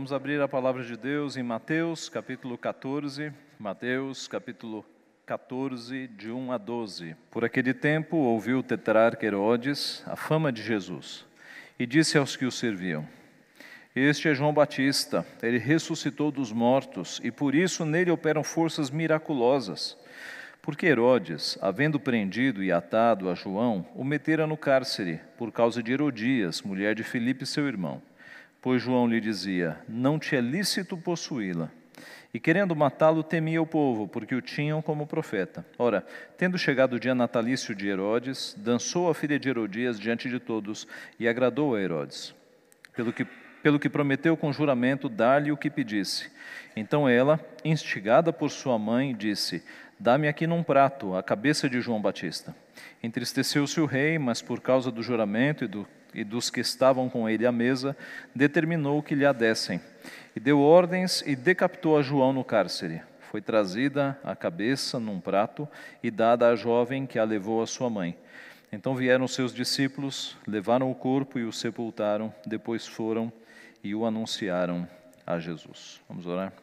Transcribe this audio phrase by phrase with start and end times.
[0.00, 3.34] Vamos abrir a palavra de Deus em Mateus, capítulo 14.
[3.58, 4.82] Mateus, capítulo
[5.26, 7.14] 14, de 1 a 12.
[7.30, 11.26] Por aquele tempo ouviu tetrarca Herodes a fama de Jesus
[11.78, 13.06] e disse aos que o serviam:
[13.94, 19.98] Este é João Batista, ele ressuscitou dos mortos e por isso nele operam forças miraculosas.
[20.62, 25.92] Porque Herodes, havendo prendido e atado a João, o metera no cárcere, por causa de
[25.92, 28.00] Herodias, mulher de Filipe, seu irmão.
[28.62, 31.70] Pois João lhe dizia: Não te é lícito possuí-la.
[32.32, 35.66] E querendo matá-lo, temia o povo, porque o tinham como profeta.
[35.76, 40.38] Ora, tendo chegado o dia natalício de Herodes, dançou a filha de Herodias diante de
[40.38, 40.86] todos
[41.18, 42.32] e agradou a Herodes.
[42.94, 43.26] Pelo que,
[43.62, 46.30] pelo que prometeu com juramento dar-lhe o que pedisse.
[46.76, 49.64] Então ela, instigada por sua mãe, disse:
[50.02, 52.56] Dá-me aqui num prato a cabeça de João Batista.
[53.02, 57.28] Entristeceu-se o rei, mas por causa do juramento e, do, e dos que estavam com
[57.28, 57.94] ele à mesa,
[58.34, 59.78] determinou que lhe a dessem.
[60.34, 63.02] E deu ordens e decapitou a João no cárcere.
[63.30, 65.68] Foi trazida a cabeça num prato
[66.02, 68.16] e dada à jovem que a levou à sua mãe.
[68.72, 73.30] Então vieram seus discípulos, levaram o corpo e o sepultaram, depois foram
[73.84, 74.88] e o anunciaram
[75.26, 76.00] a Jesus.
[76.08, 76.54] Vamos orar?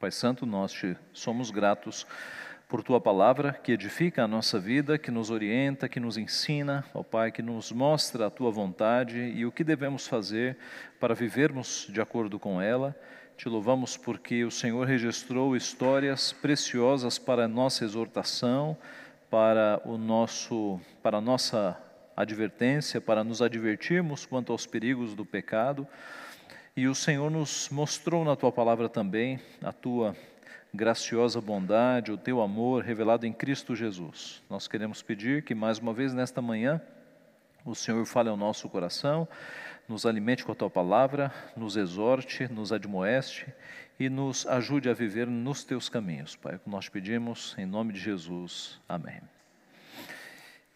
[0.00, 2.06] Pai Santo, nós te somos gratos
[2.66, 7.02] por tua palavra que edifica a nossa vida, que nos orienta, que nos ensina, ó
[7.02, 10.56] Pai, que nos mostra a tua vontade e o que devemos fazer
[10.98, 12.98] para vivermos de acordo com ela.
[13.36, 18.78] Te louvamos porque o Senhor registrou histórias preciosas para a nossa exortação,
[19.28, 21.78] para o nosso para a nossa
[22.16, 25.86] advertência, para nos advertirmos quanto aos perigos do pecado.
[26.76, 30.16] E o Senhor nos mostrou na tua palavra também a tua
[30.72, 34.42] graciosa bondade, o teu amor revelado em Cristo Jesus.
[34.48, 36.80] Nós queremos pedir que mais uma vez nesta manhã
[37.64, 39.28] o Senhor fale ao nosso coração,
[39.88, 43.46] nos alimente com a tua palavra, nos exorte, nos admoeste
[43.98, 46.36] e nos ajude a viver nos teus caminhos.
[46.36, 48.80] Pai, é o que nós pedimos em nome de Jesus.
[48.88, 49.20] Amém.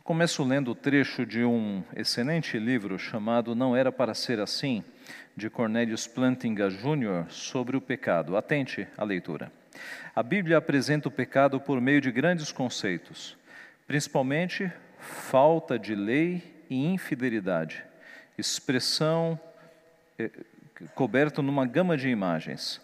[0.04, 4.84] Começo lendo o trecho de um excelente livro chamado Não Era Para Ser Assim,
[5.34, 7.24] de Cornelius Plantinga Jr.
[7.30, 8.36] sobre o pecado.
[8.36, 9.50] Atente à leitura.
[10.14, 13.34] A Bíblia apresenta o pecado por meio de grandes conceitos,
[13.86, 17.82] principalmente falta de lei e infidelidade,
[18.36, 19.40] expressão
[20.18, 20.30] eh,
[20.94, 22.78] coberta numa gama de imagens.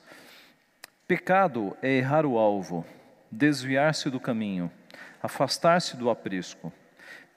[1.07, 2.83] Pecado é errar o alvo,
[3.31, 4.73] desviar-se do caminho,
[5.23, 6.73] afastar-se do aprisco.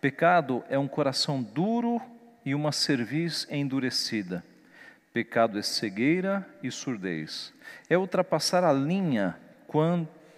[0.03, 2.01] Pecado é um coração duro
[2.43, 4.43] e uma cerviz endurecida.
[5.13, 7.53] Pecado é cegueira e surdez.
[7.89, 9.37] É ultrapassar a linha,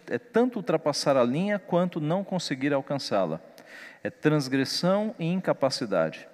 [0.08, 3.42] é tanto ultrapassar a linha quanto não conseguir alcançá-la.
[4.04, 6.28] É transgressão e incapacidade.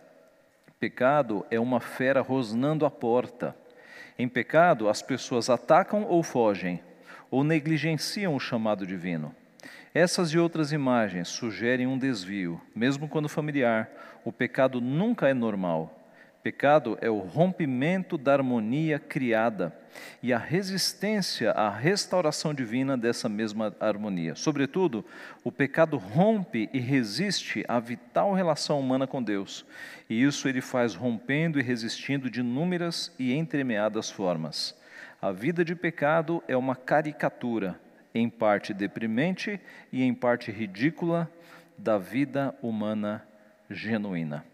[0.77, 3.55] Pecado é uma fera rosnando a porta.
[4.19, 6.83] Em pecado, as pessoas atacam ou fogem,
[7.29, 9.33] ou negligenciam o chamado divino.
[9.93, 13.89] Essas e outras imagens sugerem um desvio, mesmo quando familiar.
[14.23, 15.97] O pecado nunca é normal.
[16.41, 19.77] Pecado é o rompimento da harmonia criada
[20.23, 24.33] e a resistência à restauração divina dessa mesma harmonia.
[24.33, 25.05] Sobretudo,
[25.43, 29.65] o pecado rompe e resiste à vital relação humana com Deus,
[30.09, 34.75] e isso ele faz rompendo e resistindo de inúmeras e entremeadas formas.
[35.21, 37.79] A vida de pecado é uma caricatura,
[38.13, 39.59] em parte deprimente
[39.91, 41.31] e em parte ridícula,
[41.77, 43.25] da vida humana
[43.69, 44.45] genuína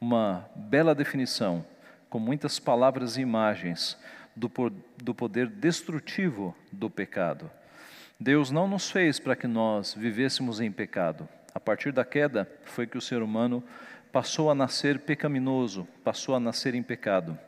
[0.00, 1.64] uma bela definição,
[2.08, 3.98] com muitas palavras e imagens,
[4.34, 4.50] do,
[4.96, 7.50] do poder destrutivo do pecado.
[8.18, 11.28] Deus não nos fez para que nós vivêssemos em pecado.
[11.54, 13.62] A partir da queda foi que o ser humano
[14.10, 17.38] passou a nascer pecaminoso, passou a nascer em pecado.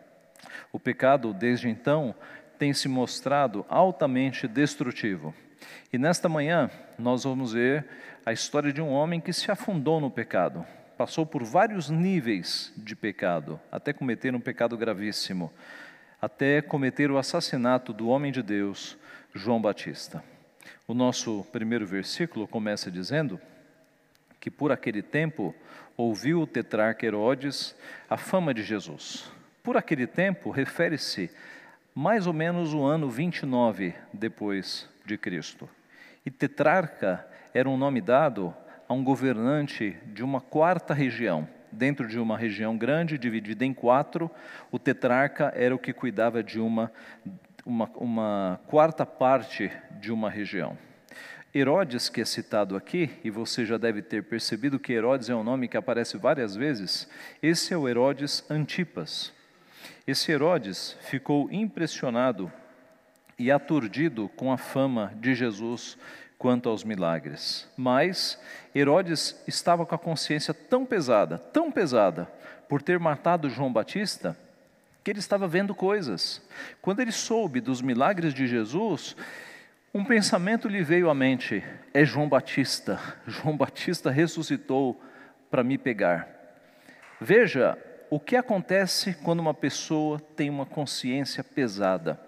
[0.70, 2.14] O pecado, desde então,
[2.62, 5.34] tem se mostrado altamente destrutivo.
[5.92, 7.84] E nesta manhã nós vamos ver
[8.24, 10.64] a história de um homem que se afundou no pecado,
[10.96, 15.52] passou por vários níveis de pecado, até cometer um pecado gravíssimo,
[16.20, 18.96] até cometer o assassinato do homem de Deus,
[19.34, 20.22] João Batista.
[20.87, 23.40] O nosso primeiro versículo começa dizendo
[24.38, 25.52] que por aquele tempo
[25.96, 27.75] ouviu o tetrarca Herodes
[28.08, 29.32] a fama de Jesus.
[29.64, 31.28] Por aquele tempo refere-se
[31.94, 35.68] mais ou menos o ano 29 depois de Cristo.
[36.24, 38.54] E tetrarca era um nome dado
[38.88, 41.48] a um governante de uma quarta região.
[41.70, 44.30] Dentro de uma região grande, dividida em quatro,
[44.70, 46.92] o tetrarca era o que cuidava de uma,
[47.64, 50.76] uma, uma quarta parte de uma região.
[51.54, 55.44] Herodes, que é citado aqui, e você já deve ter percebido que Herodes é um
[55.44, 57.08] nome que aparece várias vezes,
[57.42, 59.32] esse é o Herodes Antipas.
[60.06, 62.50] Esse Herodes ficou impressionado
[63.38, 65.99] e aturdido com a fama de Jesus
[66.38, 67.69] quanto aos milagres.
[67.76, 68.38] Mas
[68.75, 72.29] Herodes estava com a consciência tão pesada, tão pesada,
[72.69, 74.37] por ter matado João Batista,
[75.05, 76.43] que ele estava vendo coisas.
[76.81, 79.17] Quando ele soube dos milagres de Jesus,
[79.94, 81.62] um pensamento lhe veio à mente:
[81.93, 82.99] é João Batista.
[83.26, 85.00] João Batista ressuscitou
[85.50, 86.28] para me pegar.
[87.20, 87.78] Veja
[88.12, 92.20] o que acontece quando uma pessoa tem uma consciência pesada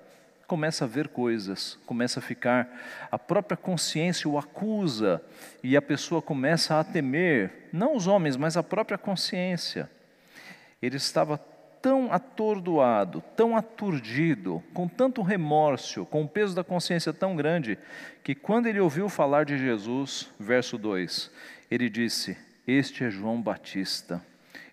[0.46, 2.66] começa a ver coisas, começa a ficar,
[3.12, 5.22] a própria consciência o acusa
[5.62, 9.90] e a pessoa começa a temer, não os homens, mas a própria consciência.
[10.80, 11.36] Ele estava
[11.82, 17.78] tão atordoado, tão aturdido, com tanto remorso, com o peso da consciência tão grande,
[18.22, 21.30] que quando ele ouviu falar de Jesus, verso 2,
[21.70, 24.22] ele disse: Este é João Batista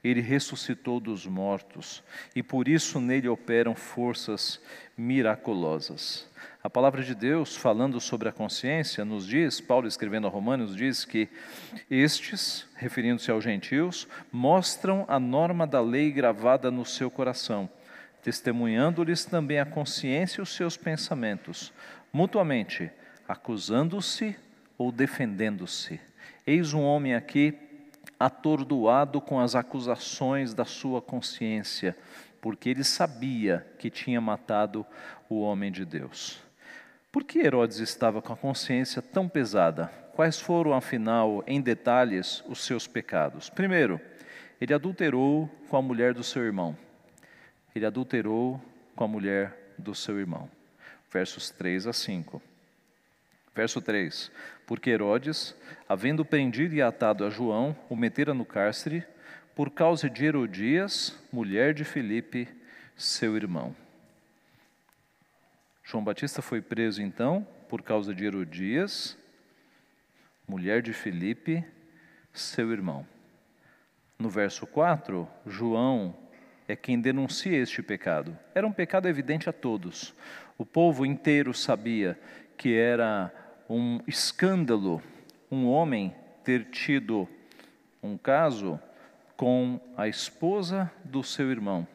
[0.03, 2.03] ele ressuscitou dos mortos
[2.35, 4.61] e por isso nele operam forças
[4.97, 6.29] miraculosas.
[6.63, 11.03] A palavra de Deus, falando sobre a consciência, nos diz, Paulo escrevendo a Romanos, diz
[11.03, 11.27] que
[11.89, 17.67] estes, referindo-se aos gentios, mostram a norma da lei gravada no seu coração,
[18.21, 21.73] testemunhando-lhes também a consciência e os seus pensamentos,
[22.13, 22.91] mutuamente,
[23.27, 24.35] acusando-se
[24.77, 25.99] ou defendendo-se.
[26.45, 27.57] Eis um homem aqui
[28.25, 31.97] atordoado com as acusações da sua consciência,
[32.39, 34.85] porque ele sabia que tinha matado
[35.27, 36.39] o homem de Deus.
[37.11, 39.87] Por que Herodes estava com a consciência tão pesada?
[40.13, 43.49] Quais foram, afinal, em detalhes, os seus pecados?
[43.49, 43.99] Primeiro,
[44.59, 46.77] ele adulterou com a mulher do seu irmão.
[47.75, 48.61] Ele adulterou
[48.95, 50.49] com a mulher do seu irmão.
[51.11, 52.41] Versos 3 a 5.
[53.53, 54.31] Verso 3:
[54.71, 55.53] Porque Herodes,
[55.89, 59.03] havendo prendido e atado a João, o metera no cárcere,
[59.53, 62.47] por causa de Herodias, mulher de Filipe,
[62.95, 63.75] seu irmão.
[65.83, 69.17] João Batista foi preso então por causa de Herodias,
[70.47, 71.65] mulher de Filipe,
[72.31, 73.05] seu irmão.
[74.17, 76.15] No verso 4, João
[76.65, 78.39] é quem denuncia este pecado.
[78.55, 80.15] Era um pecado evidente a todos.
[80.57, 82.17] O povo inteiro sabia
[82.55, 83.33] que era
[83.71, 85.01] um escândalo
[85.49, 86.13] um homem
[86.43, 87.27] ter tido
[88.03, 88.79] um caso
[89.37, 91.87] com a esposa do seu irmão.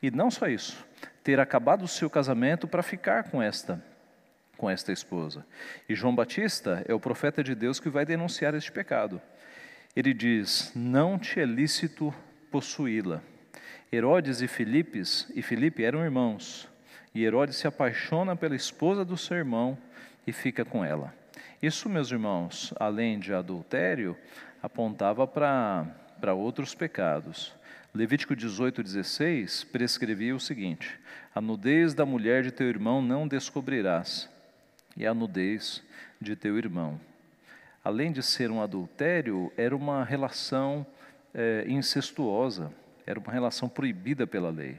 [0.00, 0.86] E não só isso,
[1.24, 3.84] ter acabado o seu casamento para ficar com esta
[4.56, 5.46] com esta esposa.
[5.88, 9.20] E João Batista é o profeta de Deus que vai denunciar este pecado.
[9.94, 12.12] Ele diz: "Não te é lícito
[12.50, 13.22] possuí-la".
[13.92, 16.68] Herodes e Filipes e Filipe eram irmãos.
[17.14, 19.78] E Herodes se apaixona pela esposa do seu irmão
[20.26, 21.14] e fica com ela.
[21.62, 24.16] Isso, meus irmãos, além de adultério,
[24.62, 27.52] apontava para outros pecados.
[27.94, 31.00] Levítico 18, 16 prescrevia o seguinte:
[31.34, 34.28] A nudez da mulher de teu irmão não descobrirás,
[34.96, 35.82] e a nudez
[36.20, 37.00] de teu irmão.
[37.82, 40.86] Além de ser um adultério, era uma relação
[41.32, 42.72] é, incestuosa,
[43.06, 44.76] era uma relação proibida pela lei.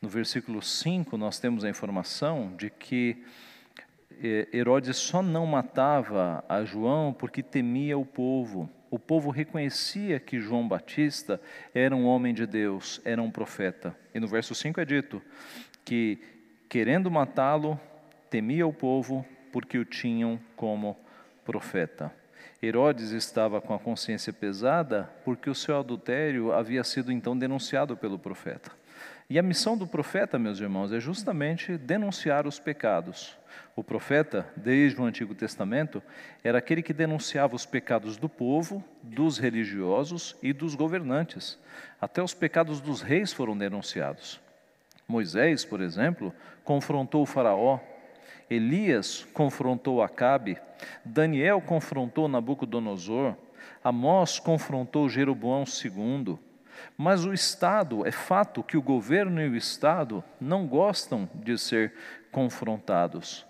[0.00, 3.22] No versículo 5, nós temos a informação de que
[4.20, 8.68] Herodes só não matava a João porque temia o povo.
[8.90, 11.40] O povo reconhecia que João Batista
[11.74, 13.94] era um homem de Deus, era um profeta.
[14.14, 15.22] E no verso 5 é dito
[15.84, 16.18] que,
[16.68, 17.78] querendo matá-lo,
[18.30, 20.96] temia o povo porque o tinham como
[21.44, 22.12] profeta.
[22.62, 28.18] Herodes estava com a consciência pesada porque o seu adultério havia sido então denunciado pelo
[28.18, 28.77] profeta.
[29.30, 33.36] E a missão do profeta, meus irmãos, é justamente denunciar os pecados.
[33.76, 36.02] O profeta, desde o Antigo Testamento,
[36.42, 41.58] era aquele que denunciava os pecados do povo, dos religiosos e dos governantes.
[42.00, 44.40] Até os pecados dos reis foram denunciados.
[45.06, 46.32] Moisés, por exemplo,
[46.64, 47.80] confrontou o Faraó.
[48.48, 50.56] Elias confrontou Acabe.
[51.04, 53.36] Daniel confrontou Nabucodonosor.
[53.84, 56.38] Amós confrontou Jeroboão II.
[56.96, 61.94] Mas o Estado, é fato que o governo e o Estado não gostam de ser
[62.30, 63.46] confrontados.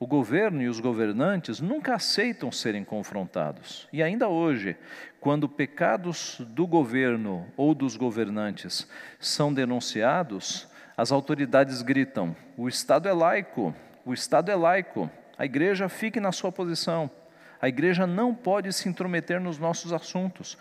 [0.00, 3.88] O governo e os governantes nunca aceitam serem confrontados.
[3.92, 4.76] E ainda hoje,
[5.20, 13.12] quando pecados do governo ou dos governantes são denunciados, as autoridades gritam: o Estado é
[13.12, 17.10] laico, o Estado é laico, a igreja fique na sua posição.
[17.60, 20.56] A igreja não pode se intrometer nos nossos assuntos,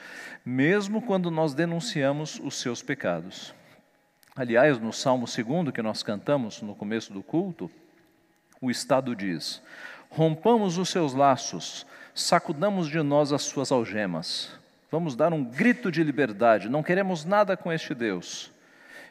[0.45, 3.53] mesmo quando nós denunciamos os seus pecados.
[4.35, 7.69] Aliás, no Salmo 2 que nós cantamos no começo do culto,
[8.61, 9.61] o Estado diz:
[10.09, 14.57] Rompamos os seus laços, sacudamos de nós as suas algemas.
[14.89, 18.51] Vamos dar um grito de liberdade, não queremos nada com este Deus.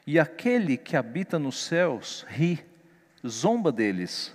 [0.06, 2.64] E aquele que habita nos céus ri,
[3.26, 4.34] zomba deles,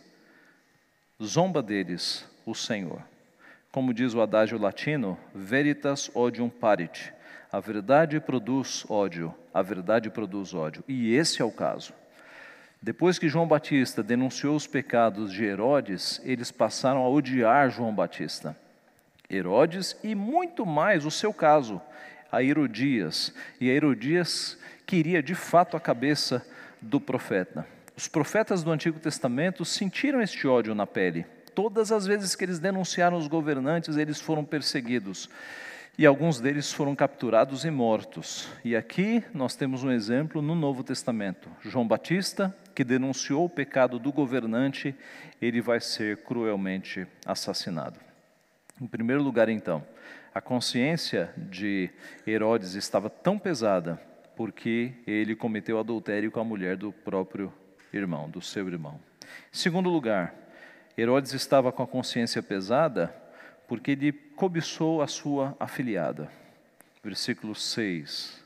[1.21, 3.10] zomba deles o Senhor.
[3.71, 7.13] Como diz o adágio latino, veritas odium parit.
[7.49, 10.83] A verdade produz ódio, a verdade produz ódio.
[10.89, 11.93] E esse é o caso.
[12.81, 18.57] Depois que João Batista denunciou os pecados de Herodes, eles passaram a odiar João Batista.
[19.29, 21.81] Herodes e muito mais o seu caso,
[22.29, 23.33] a Herodias.
[23.59, 26.45] E a Herodias queria de fato a cabeça
[26.81, 27.65] do profeta.
[27.95, 31.25] Os profetas do Antigo Testamento sentiram este ódio na pele.
[31.53, 35.29] Todas as vezes que eles denunciaram os governantes, eles foram perseguidos.
[35.97, 38.47] E alguns deles foram capturados e mortos.
[38.63, 41.49] E aqui nós temos um exemplo no Novo Testamento.
[41.61, 44.95] João Batista, que denunciou o pecado do governante,
[45.41, 47.99] ele vai ser cruelmente assassinado.
[48.81, 49.85] Em primeiro lugar, então,
[50.33, 51.89] a consciência de
[52.25, 53.99] Herodes estava tão pesada
[54.35, 57.53] porque ele cometeu adultério com a mulher do próprio
[57.93, 58.99] irmão, do seu irmão.
[59.53, 60.33] Em segundo lugar,
[60.97, 63.13] Herodes estava com a consciência pesada
[63.67, 66.29] porque ele cobiçou a sua afiliada.
[67.03, 68.41] Versículo 6.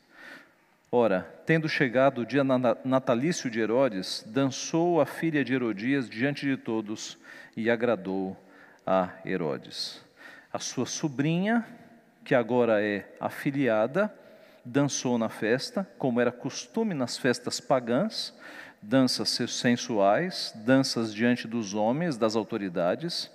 [0.92, 2.44] Ora, tendo chegado o dia
[2.86, 7.18] natalício de Herodes, dançou a filha de Herodias diante de todos
[7.58, 8.38] e agradou
[8.86, 10.02] a Herodes.
[10.54, 11.66] A sua sobrinha,
[12.24, 14.14] que agora é afiliada,
[14.64, 18.34] dançou na festa, como era costume nas festas pagãs,
[18.88, 23.32] danças sensuais, danças diante dos homens, das autoridades.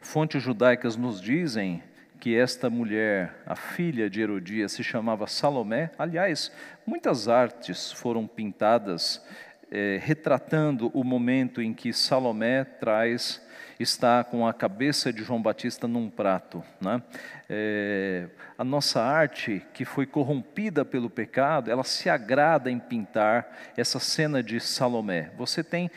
[0.00, 1.82] Fontes judaicas nos dizem
[2.20, 5.90] que esta mulher, a filha de Herodias, se chamava Salomé.
[5.98, 6.52] Aliás,
[6.86, 9.24] muitas artes foram pintadas
[9.70, 13.42] eh, retratando o momento em que Salomé traz
[13.78, 16.64] está com a cabeça de João Batista num prato.
[16.80, 17.00] Né?
[17.48, 23.46] É, a nossa arte, que foi corrompida pelo pecado, ela se agrada em pintar
[23.76, 25.30] essa cena de Salomé.
[25.36, 25.90] Você tem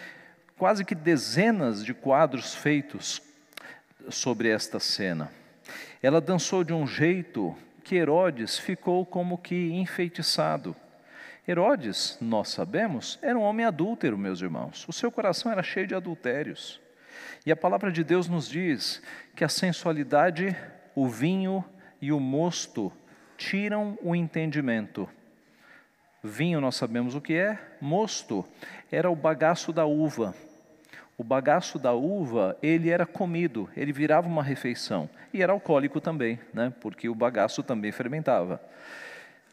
[0.57, 3.21] quase que dezenas de quadros feitos
[4.09, 5.31] sobre esta cena.
[6.03, 10.75] Ela dançou de um jeito que Herodes ficou como que enfeitiçado.
[11.47, 14.87] Herodes, nós sabemos, era um homem adúltero, meus irmãos.
[14.87, 16.79] O seu coração era cheio de adultérios.
[17.45, 19.01] E a palavra de Deus nos diz
[19.35, 20.55] que a sensualidade,
[20.93, 21.65] o vinho
[21.99, 22.93] e o mosto
[23.37, 25.09] tiram o entendimento.
[26.23, 28.45] Vinho nós sabemos o que é, mosto
[28.91, 30.35] era o bagaço da uva.
[31.17, 35.09] O bagaço da uva, ele era comido, ele virava uma refeição.
[35.33, 36.71] E era alcoólico também, né?
[36.79, 38.61] porque o bagaço também fermentava.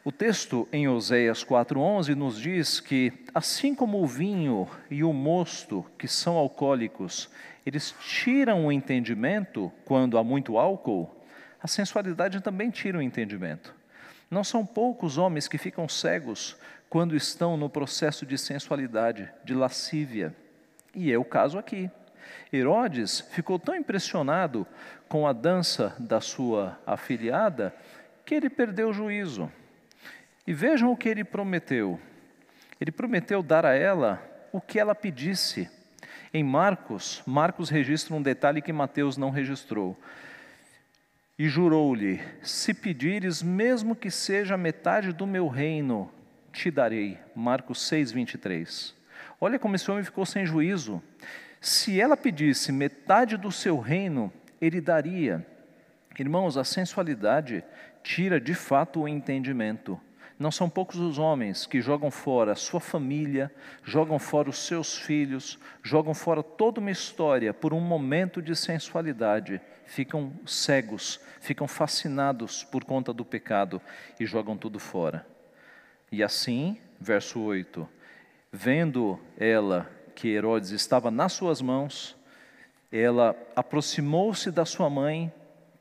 [0.03, 5.85] O texto em Oséias 4,11 nos diz que, assim como o vinho e o mosto,
[5.97, 7.29] que são alcoólicos,
[7.65, 11.13] eles tiram o entendimento quando há muito álcool,
[11.61, 13.75] a sensualidade também tira o entendimento.
[14.31, 16.55] Não são poucos homens que ficam cegos
[16.89, 20.33] quando estão no processo de sensualidade, de lascívia.
[20.95, 21.91] E é o caso aqui.
[22.53, 24.65] Herodes ficou tão impressionado
[25.09, 27.75] com a dança da sua afilhada
[28.25, 29.51] que ele perdeu o juízo.
[30.49, 31.99] E vejam o que ele prometeu.
[32.81, 34.19] Ele prometeu dar a ela
[34.51, 35.69] o que ela pedisse.
[36.33, 39.95] Em Marcos, Marcos registra um detalhe que Mateus não registrou.
[41.37, 46.11] E jurou-lhe: Se pedires, mesmo que seja metade do meu reino,
[46.51, 47.19] te darei.
[47.35, 48.95] Marcos 6, 23.
[49.39, 50.99] Olha como esse homem ficou sem juízo.
[51.61, 55.45] Se ela pedisse metade do seu reino, ele daria.
[56.17, 57.63] Irmãos, a sensualidade
[58.01, 60.01] tira de fato o entendimento.
[60.39, 63.53] Não são poucos os homens que jogam fora a sua família,
[63.83, 69.59] jogam fora os seus filhos, jogam fora toda uma história por um momento de sensualidade,
[69.85, 73.81] ficam cegos, ficam fascinados por conta do pecado
[74.17, 75.27] e jogam tudo fora.
[76.09, 77.85] E assim, verso 8:
[78.49, 82.15] vendo ela que Herodes estava nas suas mãos,
[82.89, 85.33] ela aproximou-se da sua mãe,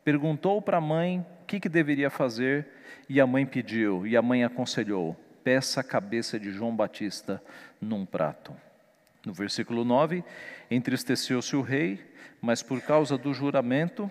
[0.02, 2.66] perguntou para a mãe o que, que deveria fazer
[3.09, 7.42] e a mãe pediu, e a mãe aconselhou: peça a cabeça de João Batista
[7.80, 8.54] num prato.
[9.25, 10.25] No versículo 9:
[10.71, 12.04] Entristeceu-se o rei,
[12.40, 14.11] mas por causa do juramento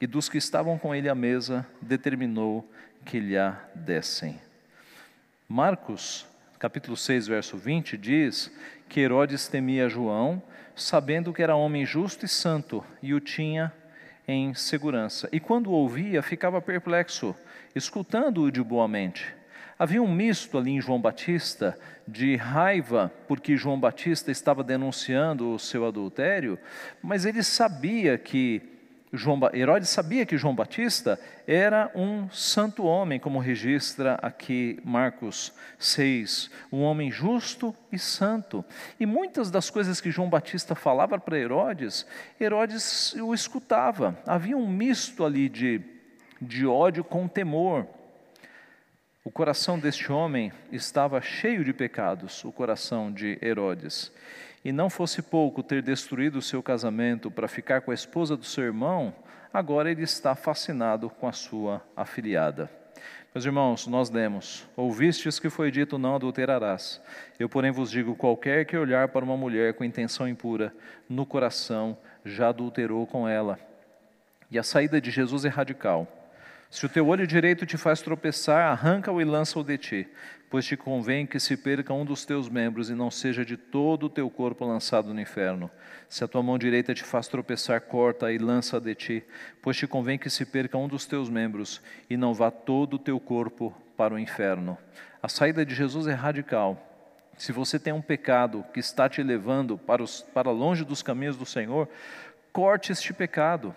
[0.00, 2.70] e dos que estavam com ele à mesa, determinou
[3.04, 4.40] que lhe a dessem.
[5.48, 6.26] Marcos,
[6.58, 8.50] capítulo 6, verso 20, diz
[8.88, 10.42] que Herodes temia João,
[10.74, 13.72] sabendo que era homem justo e santo, e o tinha
[14.30, 15.28] em segurança.
[15.32, 17.34] E quando ouvia, ficava perplexo,
[17.74, 19.34] escutando-o de boa mente.
[19.78, 25.58] Havia um misto ali em João Batista de raiva porque João Batista estava denunciando o
[25.58, 26.58] seu adultério,
[27.02, 28.69] mas ele sabia que
[29.12, 36.48] João, Herodes sabia que João Batista era um santo homem, como registra aqui Marcos 6,
[36.70, 38.64] um homem justo e santo.
[39.00, 42.06] E muitas das coisas que João Batista falava para Herodes,
[42.40, 44.16] Herodes o escutava.
[44.24, 45.80] Havia um misto ali de,
[46.40, 47.86] de ódio com temor.
[49.24, 54.12] O coração deste homem estava cheio de pecados, o coração de Herodes.
[54.64, 58.44] E não fosse pouco ter destruído o seu casamento para ficar com a esposa do
[58.44, 59.14] seu irmão,
[59.52, 62.70] agora ele está fascinado com a sua afiliada.
[63.34, 67.00] Meus irmãos, nós lemos: Ouvistes que foi dito: Não adulterarás.
[67.38, 70.74] Eu, porém, vos digo: qualquer que olhar para uma mulher com intenção impura,
[71.08, 73.58] no coração já adulterou com ela.
[74.50, 76.08] E a saída de Jesus é radical.
[76.70, 80.08] Se o teu olho direito te faz tropeçar, arranca-o e lança-o de ti,
[80.48, 84.06] pois te convém que se perca um dos teus membros e não seja de todo
[84.06, 85.68] o teu corpo lançado no inferno.
[86.08, 89.24] Se a tua mão direita te faz tropeçar, corta e lança de ti,
[89.60, 92.98] pois te convém que se perca um dos teus membros e não vá todo o
[93.00, 94.78] teu corpo para o inferno.
[95.20, 96.86] A saída de Jesus é radical.
[97.36, 101.36] Se você tem um pecado que está te levando para, os, para longe dos caminhos
[101.36, 101.88] do Senhor,
[102.52, 103.74] corte este pecado.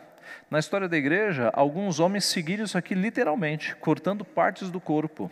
[0.49, 5.31] Na história da igreja, alguns homens seguiram isso aqui literalmente, cortando partes do corpo.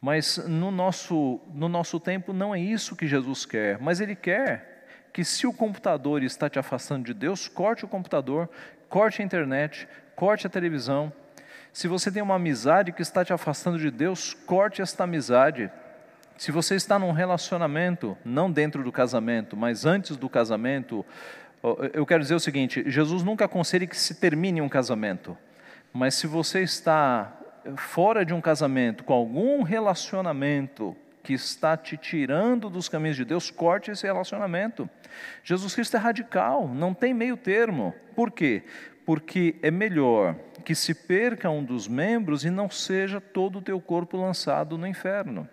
[0.00, 4.76] Mas no nosso, no nosso tempo não é isso que Jesus quer, mas Ele quer
[5.12, 8.50] que se o computador está te afastando de Deus, corte o computador,
[8.88, 11.12] corte a internet, corte a televisão.
[11.72, 15.70] Se você tem uma amizade que está te afastando de Deus, corte esta amizade.
[16.36, 21.04] Se você está num relacionamento, não dentro do casamento, mas antes do casamento,
[21.92, 25.36] eu quero dizer o seguinte: Jesus nunca aconselha que se termine um casamento,
[25.92, 27.36] mas se você está
[27.76, 33.50] fora de um casamento, com algum relacionamento que está te tirando dos caminhos de Deus,
[33.50, 34.88] corte esse relacionamento.
[35.42, 37.92] Jesus Cristo é radical, não tem meio termo.
[38.14, 38.62] Por quê?
[39.04, 43.80] Porque é melhor que se perca um dos membros e não seja todo o teu
[43.80, 45.48] corpo lançado no inferno.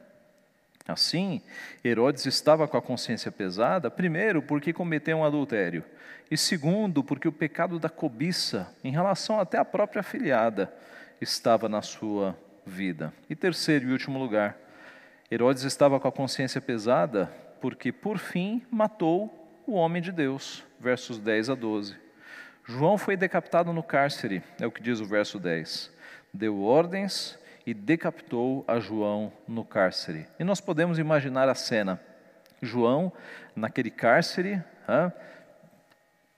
[0.88, 1.42] Assim,
[1.84, 5.84] Herodes estava com a consciência pesada, primeiro, porque cometeu um adultério,
[6.30, 10.74] e segundo, porque o pecado da cobiça, em relação até à própria afilhada,
[11.22, 13.14] estava na sua vida.
[13.30, 14.58] E terceiro e último lugar,
[15.32, 21.18] Herodes estava com a consciência pesada, porque por fim matou o homem de Deus, versos
[21.18, 21.96] 10 a 12.
[22.66, 25.92] João foi decapitado no cárcere, é o que diz o verso 10.
[26.34, 30.28] Deu ordens e decapitou a João no cárcere.
[30.40, 32.00] E nós podemos imaginar a cena.
[32.62, 33.12] João,
[33.56, 34.62] naquele cárcere,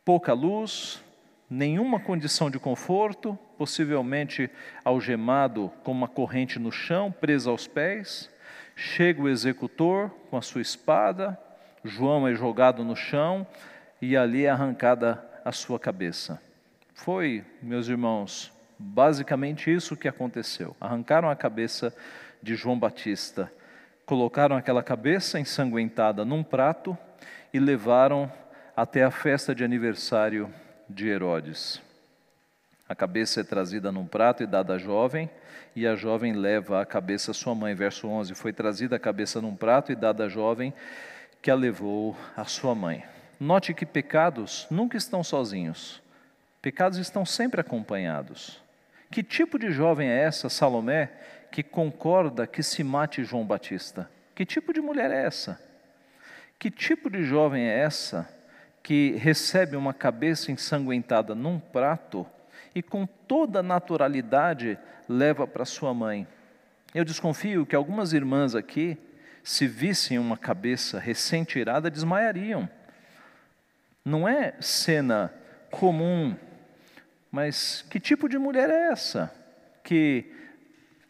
[0.03, 1.03] pouca luz,
[1.49, 4.49] nenhuma condição de conforto, possivelmente
[4.83, 8.29] algemado com uma corrente no chão, preso aos pés.
[8.75, 11.39] Chega o executor com a sua espada,
[11.83, 13.45] João é jogado no chão
[14.01, 16.41] e ali é arrancada a sua cabeça.
[16.95, 20.75] Foi, meus irmãos, Basicamente isso que aconteceu.
[20.79, 21.95] Arrancaram a cabeça
[22.41, 23.51] de João Batista,
[24.05, 26.97] colocaram aquela cabeça ensanguentada num prato
[27.53, 28.31] e levaram
[28.75, 30.53] até a festa de aniversário
[30.89, 31.81] de Herodes.
[32.87, 35.29] A cabeça é trazida num prato e dada à jovem,
[35.75, 37.73] e a jovem leva a cabeça à sua mãe.
[37.73, 40.73] Verso 11: Foi trazida a cabeça num prato e dada à jovem,
[41.41, 43.03] que a levou à sua mãe.
[43.39, 46.01] Note que pecados nunca estão sozinhos,
[46.61, 48.64] pecados estão sempre acompanhados.
[49.15, 51.09] Que tipo de jovem é essa, Salomé,
[51.49, 54.11] que concorda que se mate João Batista?
[54.35, 55.57] Que tipo de mulher é essa?
[56.59, 58.27] Que tipo de jovem é essa
[58.83, 62.27] que recebe uma cabeça ensanguentada num prato
[62.75, 66.27] e com toda naturalidade leva para sua mãe?
[66.93, 68.97] Eu desconfio que algumas irmãs aqui,
[69.41, 72.67] se vissem uma cabeça recém-tirada, desmaiariam.
[74.03, 75.33] Não é cena
[75.71, 76.35] comum
[77.35, 79.29] mas que tipo de mulher é essa?
[79.83, 80.31] Que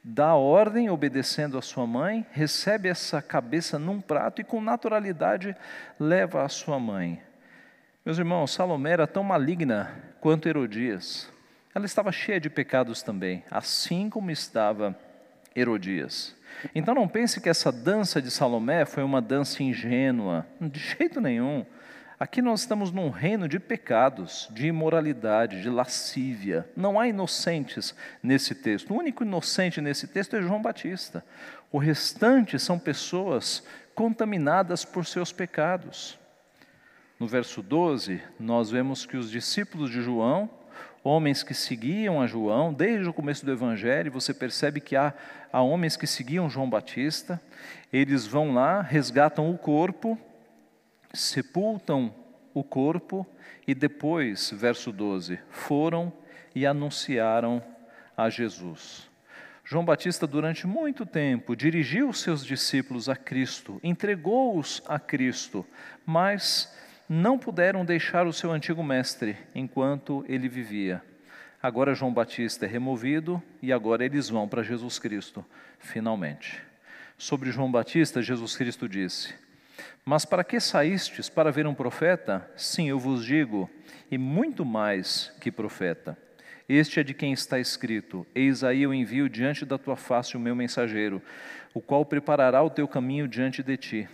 [0.04, 5.56] dá ordem obedecendo a sua mãe, recebe essa cabeça num prato e com naturalidade
[6.00, 7.22] leva a sua mãe.
[8.04, 11.32] Meus irmãos, Salomé era tão maligna quanto Herodias.
[11.76, 14.98] Ela estava cheia de pecados também, assim como estava
[15.56, 16.36] Herodias.
[16.74, 21.64] Então não pense que essa dança de Salomé foi uma dança ingênua, de jeito nenhum.
[22.18, 26.66] Aqui nós estamos num reino de pecados, de imoralidade, de lascívia.
[26.76, 28.94] Não há inocentes nesse texto.
[28.94, 31.26] O único inocente nesse texto é João Batista.
[31.70, 33.62] O restante são pessoas
[33.94, 36.18] contaminadas por seus pecados.
[37.20, 40.50] No verso 12, nós vemos que os discípulos de João,
[41.04, 45.14] homens que seguiam a João, desde o começo do Evangelho, você percebe que há,
[45.52, 47.42] há homens que seguiam João Batista,
[47.92, 50.18] eles vão lá, resgatam o corpo,
[51.16, 52.14] sepultam
[52.54, 53.26] o corpo
[53.68, 56.14] e depois, verso 12, foram
[56.54, 57.62] e anunciaram
[58.16, 59.10] a Jesus.
[59.64, 65.66] João Batista, durante muito tempo, dirigiu seus discípulos a Cristo, entregou-os a Cristo,
[66.06, 66.72] mas
[67.10, 71.02] não puderam deixar o seu antigo mestre enquanto ele vivia.
[71.62, 75.44] Agora João Batista é removido e agora eles vão para Jesus Cristo,
[75.80, 76.62] finalmente.
[77.18, 79.34] Sobre João Batista, Jesus Cristo disse:
[80.08, 81.30] Mas para que saístes?
[81.30, 82.48] Para ver um profeta?
[82.56, 83.68] Sim, eu vos digo,
[84.12, 86.16] e muito mais que profeta.
[86.70, 90.40] Este é de quem está escrito: Eis aí eu envio diante da tua face o
[90.40, 91.20] meu mensageiro,
[91.74, 94.10] o qual preparará o teu caminho diante de ti.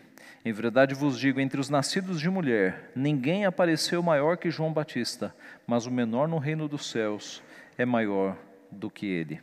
[0.45, 5.35] Em verdade vos digo: entre os nascidos de mulher, ninguém apareceu maior que João Batista,
[5.67, 7.43] mas o menor no reino dos céus
[7.77, 8.37] é maior
[8.71, 9.41] do que ele.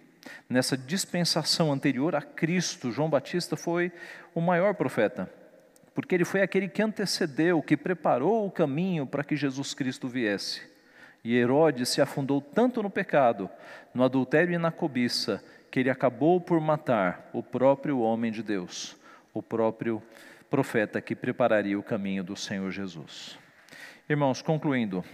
[0.49, 3.93] Nessa dispensação anterior a Cristo, João Batista foi
[4.35, 5.31] o maior profeta,
[5.99, 10.63] porque ele foi aquele que antecedeu, que preparou o caminho para que Jesus Cristo viesse.
[11.25, 13.51] E Herodes se afundou tanto no pecado,
[13.93, 18.97] no adultério e na cobiça, que ele acabou por matar o próprio homem de Deus,
[19.35, 20.01] o próprio
[20.49, 23.37] profeta que prepararia o caminho do Senhor Jesus.
[24.09, 25.05] Irmãos, concluindo,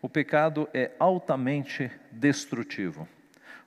[0.00, 3.06] o pecado é altamente destrutivo.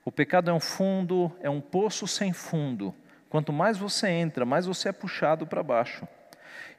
[0.04, 2.96] O pecado é um fundo, é um poço sem fundo.
[3.30, 6.08] Quanto mais você entra, mais você é puxado para baixo.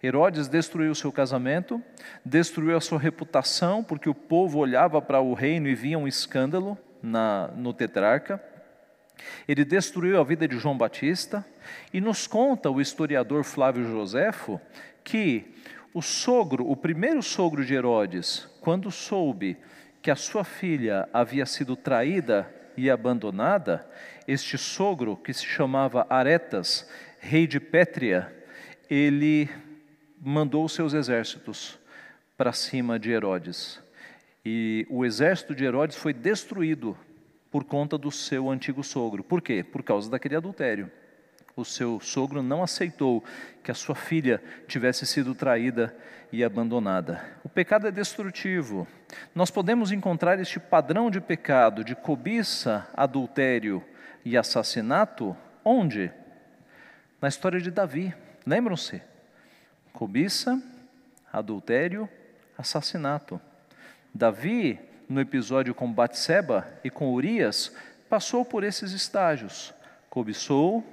[0.04, 1.82] Herodes destruiu seu casamento,
[2.22, 6.76] destruiu a sua reputação, porque o povo olhava para o reino e via um escândalo
[7.02, 8.38] na, no tetrarca.
[9.48, 11.42] Ele destruiu a vida de João Batista
[11.90, 14.60] e nos conta o historiador Flávio Joséfo
[15.02, 15.54] que
[15.94, 19.56] o sogro, o primeiro sogro de Herodes, quando soube
[20.02, 23.88] que a sua filha havia sido traída e abandonada,
[24.28, 26.86] este sogro, que se chamava Aretas,
[27.20, 28.30] rei de Pétria,
[28.90, 29.48] ele
[30.24, 31.78] mandou seus exércitos
[32.34, 33.78] para cima de Herodes.
[34.44, 36.96] E o exército de Herodes foi destruído
[37.50, 39.22] por conta do seu antigo sogro.
[39.22, 39.62] Por quê?
[39.62, 40.90] Por causa daquele adultério.
[41.54, 43.22] O seu sogro não aceitou
[43.62, 45.94] que a sua filha tivesse sido traída
[46.32, 47.22] e abandonada.
[47.44, 48.88] O pecado é destrutivo.
[49.34, 53.84] Nós podemos encontrar este padrão de pecado, de cobiça, adultério
[54.24, 56.10] e assassinato, onde?
[57.20, 58.12] Na história de Davi.
[58.44, 59.00] Lembram-se?
[59.94, 60.60] Cobiça,
[61.32, 62.08] adultério,
[62.58, 63.40] assassinato.
[64.12, 64.78] Davi,
[65.08, 67.72] no episódio com Batseba e com Urias,
[68.10, 69.72] passou por esses estágios.
[70.10, 70.84] Cobiçou,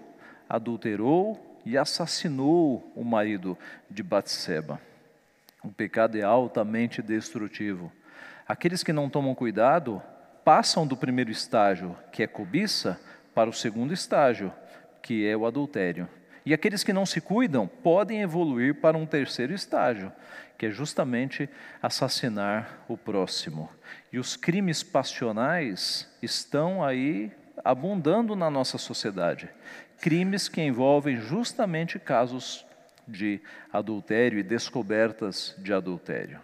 [0.47, 3.57] adulterou e assassinou o marido
[3.89, 4.79] de Batseba.
[5.63, 7.91] O pecado é altamente destrutivo.
[8.47, 10.01] Aqueles que não tomam cuidado
[10.45, 12.99] passam do primeiro estágio, que é cobiça,
[13.33, 14.53] para o segundo estágio,
[15.01, 16.07] que é o adultério.
[16.45, 20.11] E aqueles que não se cuidam podem evoluir para um terceiro estágio,
[20.57, 21.49] que é justamente
[21.81, 23.69] assassinar o próximo.
[24.11, 27.31] E os crimes passionais estão aí
[27.63, 29.49] abundando na nossa sociedade.
[29.99, 32.65] Crimes que envolvem justamente casos
[33.07, 33.39] de
[33.71, 36.39] adultério e descobertas de adultério.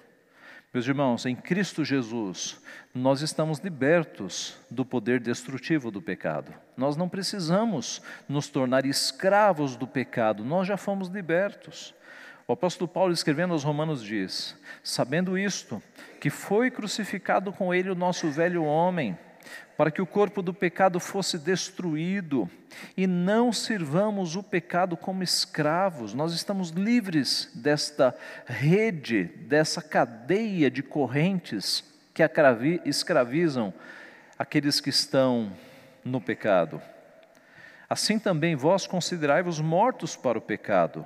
[0.74, 2.60] Meus irmãos, em Cristo Jesus,
[2.94, 6.54] nós estamos libertos do poder destrutivo do pecado.
[6.76, 11.96] Nós não precisamos nos tornar escravos do pecado, nós já fomos libertos.
[12.46, 15.82] O apóstolo Paulo, escrevendo aos Romanos, diz: Sabendo isto,
[16.20, 19.18] que foi crucificado com ele o nosso velho homem,
[19.76, 22.50] para que o corpo do pecado fosse destruído
[22.96, 26.14] e não sirvamos o pecado como escravos.
[26.14, 31.84] Nós estamos livres desta rede, dessa cadeia de correntes
[32.14, 32.24] que
[32.86, 33.74] escravizam
[34.38, 35.52] aqueles que estão
[36.04, 36.82] no pecado.
[37.90, 41.06] Assim também vós considerai-vos mortos para o pecado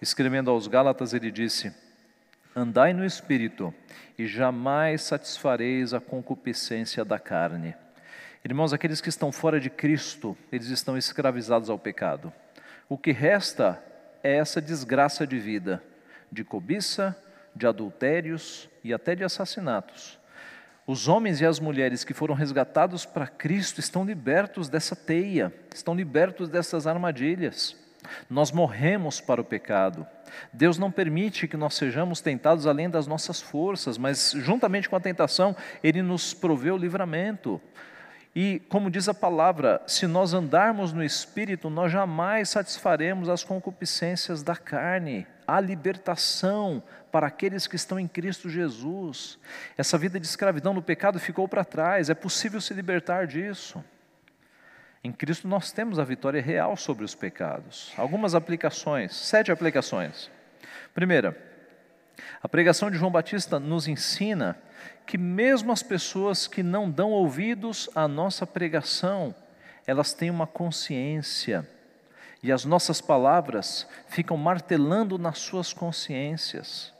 [0.00, 1.72] Escrevendo aos Gálatas, ele disse:
[2.54, 3.74] Andai no espírito,
[4.18, 7.74] e jamais satisfareis a concupiscência da carne.
[8.44, 12.32] Irmãos, aqueles que estão fora de Cristo, eles estão escravizados ao pecado.
[12.88, 13.82] O que resta
[14.22, 15.82] é essa desgraça de vida,
[16.30, 17.16] de cobiça,
[17.54, 20.18] de adultérios e até de assassinatos.
[20.86, 25.94] Os homens e as mulheres que foram resgatados para Cristo estão libertos dessa teia, estão
[25.94, 27.76] libertos dessas armadilhas.
[28.28, 30.06] Nós morremos para o pecado.
[30.52, 35.00] Deus não permite que nós sejamos tentados além das nossas forças, mas juntamente com a
[35.00, 37.60] tentação, Ele nos proveu o livramento.
[38.34, 44.42] E, como diz a palavra, se nós andarmos no Espírito, nós jamais satisfaremos as concupiscências
[44.42, 45.26] da carne.
[45.46, 49.38] Há libertação para aqueles que estão em Cristo Jesus.
[49.76, 53.82] Essa vida de escravidão no pecado ficou para trás, é possível se libertar disso.
[55.02, 57.92] Em Cristo nós temos a vitória real sobre os pecados.
[57.96, 60.30] Algumas aplicações, sete aplicações.
[60.92, 61.36] Primeira,
[62.42, 64.58] a pregação de João Batista nos ensina
[65.06, 69.34] que mesmo as pessoas que não dão ouvidos à nossa pregação,
[69.86, 71.68] elas têm uma consciência
[72.42, 76.92] e as nossas palavras ficam martelando nas suas consciências.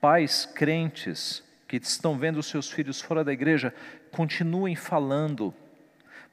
[0.00, 3.74] Pais crentes que estão vendo seus filhos fora da igreja,
[4.10, 5.54] continuem falando,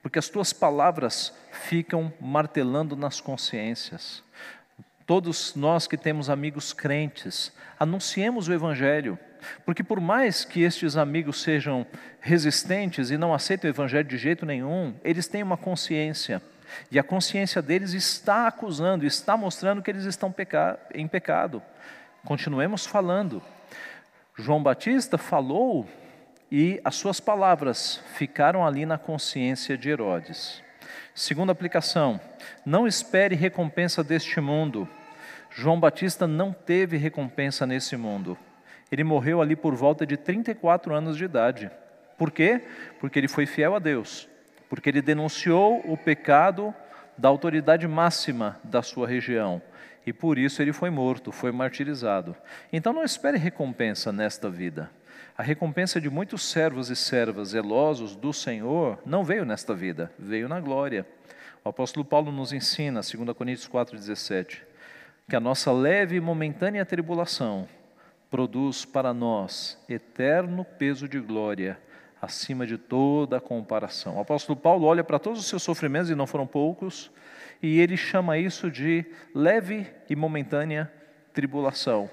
[0.01, 4.23] porque as tuas palavras ficam martelando nas consciências.
[5.05, 9.17] Todos nós que temos amigos crentes, anunciemos o Evangelho,
[9.65, 11.85] porque por mais que estes amigos sejam
[12.19, 16.41] resistentes e não aceitem o Evangelho de jeito nenhum, eles têm uma consciência,
[16.91, 21.61] e a consciência deles está acusando, está mostrando que eles estão peca em pecado.
[22.25, 23.41] Continuemos falando.
[24.35, 25.87] João Batista falou
[26.51, 30.61] e as suas palavras ficaram ali na consciência de Herodes.
[31.13, 32.19] Segunda aplicação:
[32.65, 34.87] não espere recompensa deste mundo.
[35.49, 38.37] João Batista não teve recompensa nesse mundo.
[38.91, 41.69] Ele morreu ali por volta de 34 anos de idade.
[42.17, 42.61] Por quê?
[42.99, 44.29] Porque ele foi fiel a Deus.
[44.69, 46.73] Porque ele denunciou o pecado
[47.17, 49.61] da autoridade máxima da sua região.
[50.05, 52.35] E por isso ele foi morto, foi martirizado.
[52.71, 54.89] Então não espere recompensa nesta vida.
[55.37, 60.49] A recompensa de muitos servos e servas zelosos do Senhor não veio nesta vida, veio
[60.49, 61.05] na glória.
[61.63, 64.61] O apóstolo Paulo nos ensina, 2 Coríntios 4,17,
[65.29, 67.67] que a nossa leve e momentânea tribulação
[68.31, 71.79] produz para nós eterno peso de glória
[72.19, 74.17] acima de toda comparação.
[74.17, 77.11] O apóstolo Paulo olha para todos os seus sofrimentos, e não foram poucos,
[77.61, 80.91] e ele chama isso de leve e momentânea
[81.31, 82.09] tribulação.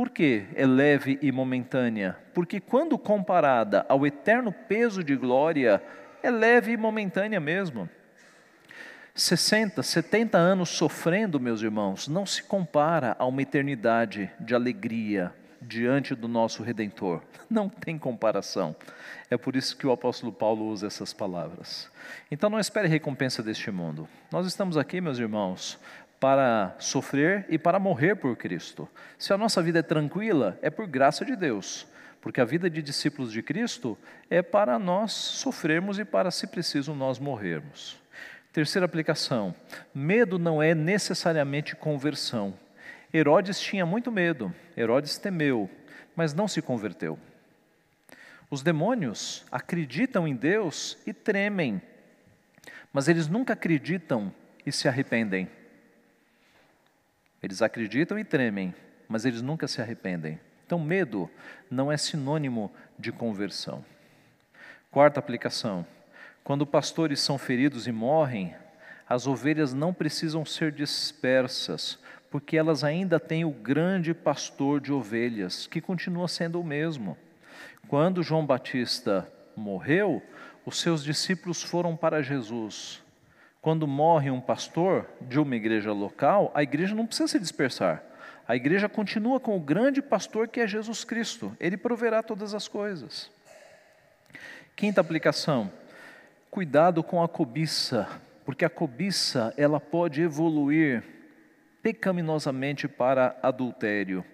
[0.00, 2.16] Por que é leve e momentânea?
[2.32, 5.82] Porque quando comparada ao eterno peso de glória,
[6.22, 7.86] é leve e momentânea mesmo.
[9.14, 16.14] 60, 70 anos sofrendo, meus irmãos, não se compara a uma eternidade de alegria diante
[16.14, 17.20] do nosso Redentor.
[17.50, 18.74] Não tem comparação.
[19.28, 21.90] É por isso que o apóstolo Paulo usa essas palavras.
[22.30, 24.08] Então não espere recompensa deste mundo.
[24.30, 25.78] Nós estamos aqui, meus irmãos,
[26.20, 28.86] para sofrer e para morrer por Cristo.
[29.18, 31.86] Se a nossa vida é tranquila, é por graça de Deus,
[32.20, 33.96] porque a vida de discípulos de Cristo
[34.28, 37.98] é para nós sofrermos e para, se preciso, nós morrermos.
[38.52, 39.54] Terceira aplicação:
[39.94, 42.52] medo não é necessariamente conversão.
[43.12, 45.70] Herodes tinha muito medo, Herodes temeu,
[46.14, 47.18] mas não se converteu.
[48.50, 51.80] Os demônios acreditam em Deus e tremem,
[52.92, 54.32] mas eles nunca acreditam
[54.66, 55.48] e se arrependem.
[57.42, 58.74] Eles acreditam e tremem,
[59.08, 60.38] mas eles nunca se arrependem.
[60.66, 61.28] Então, medo
[61.70, 63.84] não é sinônimo de conversão.
[64.90, 65.86] Quarta aplicação:
[66.44, 68.54] quando pastores são feridos e morrem,
[69.08, 71.98] as ovelhas não precisam ser dispersas,
[72.30, 77.18] porque elas ainda têm o grande pastor de ovelhas, que continua sendo o mesmo.
[77.88, 79.26] Quando João Batista
[79.56, 80.22] morreu,
[80.64, 83.02] os seus discípulos foram para Jesus.
[83.60, 88.02] Quando morre um pastor de uma igreja local, a igreja não precisa se dispersar.
[88.48, 91.54] A igreja continua com o grande pastor que é Jesus Cristo.
[91.60, 93.30] Ele proverá todas as coisas.
[94.74, 95.70] Quinta aplicação:
[96.50, 98.08] cuidado com a cobiça,
[98.46, 101.04] porque a cobiça ela pode evoluir
[101.82, 104.24] pecaminosamente para adultério.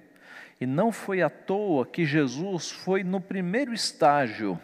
[0.60, 4.58] E não foi à toa que Jesus foi no primeiro estágio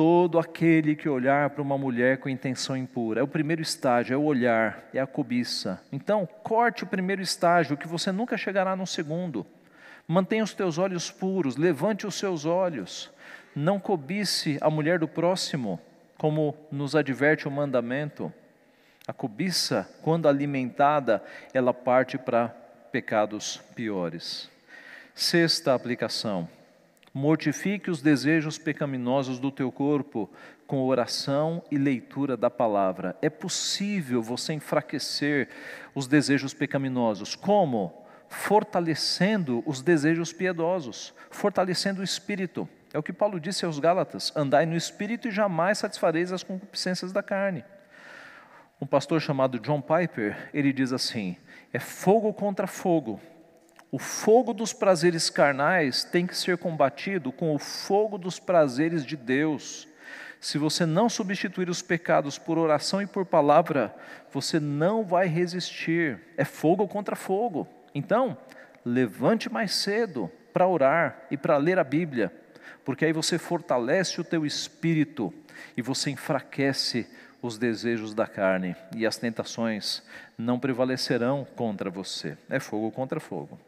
[0.00, 3.20] Todo aquele que olhar para uma mulher com intenção impura.
[3.20, 5.78] É o primeiro estágio, é o olhar, é a cobiça.
[5.92, 9.44] Então, corte o primeiro estágio, que você nunca chegará no segundo.
[10.08, 13.12] Mantenha os teus olhos puros, levante os seus olhos.
[13.54, 15.78] Não cobice a mulher do próximo,
[16.16, 18.32] como nos adverte o mandamento.
[19.06, 22.48] A cobiça, quando alimentada, ela parte para
[22.90, 24.50] pecados piores.
[25.14, 26.48] Sexta aplicação
[27.12, 30.30] Mortifique os desejos pecaminosos do teu corpo
[30.64, 33.16] com oração e leitura da palavra.
[33.20, 35.48] É possível você enfraquecer
[35.92, 37.34] os desejos pecaminosos.
[37.34, 38.06] Como?
[38.28, 42.68] Fortalecendo os desejos piedosos, fortalecendo o espírito.
[42.92, 47.12] É o que Paulo disse aos Gálatas: andai no espírito e jamais satisfareis as concupiscências
[47.12, 47.64] da carne.
[48.80, 51.36] Um pastor chamado John Piper, ele diz assim:
[51.72, 53.20] é fogo contra fogo.
[53.92, 59.16] O fogo dos prazeres carnais tem que ser combatido com o fogo dos prazeres de
[59.16, 59.88] Deus.
[60.40, 63.92] Se você não substituir os pecados por oração e por palavra,
[64.32, 66.20] você não vai resistir.
[66.36, 67.66] É fogo contra fogo.
[67.92, 68.38] Então,
[68.84, 72.32] levante mais cedo para orar e para ler a Bíblia,
[72.84, 75.34] porque aí você fortalece o teu espírito
[75.76, 77.08] e você enfraquece
[77.42, 80.00] os desejos da carne e as tentações
[80.38, 82.38] não prevalecerão contra você.
[82.48, 83.58] É fogo contra fogo.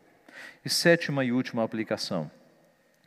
[0.64, 2.30] E sétima e última aplicação.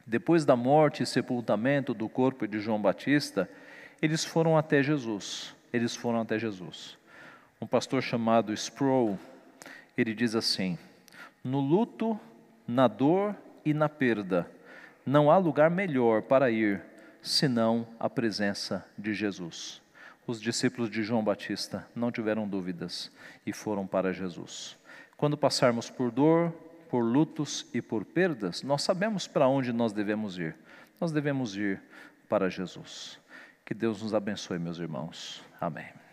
[0.05, 3.49] Depois da morte e sepultamento do corpo de João Batista,
[4.01, 5.55] eles foram até Jesus.
[5.73, 6.97] Eles foram até Jesus.
[7.59, 9.17] Um pastor chamado Sproul,
[9.97, 10.77] ele diz assim:
[11.43, 12.19] No luto,
[12.67, 14.49] na dor e na perda,
[15.05, 16.81] não há lugar melhor para ir
[17.21, 19.81] senão a presença de Jesus.
[20.27, 23.11] Os discípulos de João Batista não tiveram dúvidas
[23.45, 24.77] e foram para Jesus.
[25.17, 26.53] Quando passarmos por dor,
[26.95, 30.55] por lutos e por perdas, nós sabemos para onde nós devemos ir.
[30.97, 31.81] Nós devemos ir
[32.29, 33.19] para Jesus.
[33.65, 35.43] Que Deus nos abençoe, meus irmãos.
[35.59, 36.04] Amém.